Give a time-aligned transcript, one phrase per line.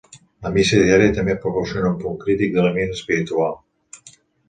[0.45, 3.59] La missa diària també proporciona un punt crític d'aliment espiritual.